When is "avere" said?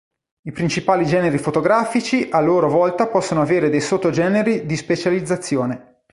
3.43-3.69